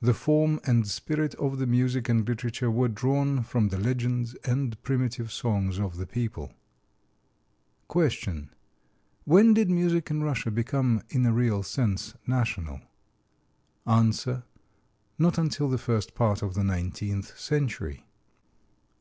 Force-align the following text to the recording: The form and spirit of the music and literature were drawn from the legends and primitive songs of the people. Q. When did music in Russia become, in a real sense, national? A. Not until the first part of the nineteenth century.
The 0.00 0.14
form 0.14 0.60
and 0.64 0.86
spirit 0.86 1.34
of 1.34 1.58
the 1.58 1.66
music 1.66 2.08
and 2.08 2.28
literature 2.28 2.70
were 2.70 2.86
drawn 2.86 3.42
from 3.42 3.70
the 3.70 3.76
legends 3.76 4.36
and 4.44 4.80
primitive 4.84 5.32
songs 5.32 5.80
of 5.80 5.96
the 5.96 6.06
people. 6.06 6.52
Q. 7.92 8.50
When 9.24 9.52
did 9.52 9.68
music 9.70 10.12
in 10.12 10.22
Russia 10.22 10.52
become, 10.52 11.02
in 11.08 11.26
a 11.26 11.32
real 11.32 11.64
sense, 11.64 12.14
national? 12.24 12.82
A. 13.84 14.44
Not 15.18 15.38
until 15.38 15.68
the 15.68 15.76
first 15.78 16.14
part 16.14 16.40
of 16.40 16.54
the 16.54 16.62
nineteenth 16.62 17.36
century. 17.36 18.06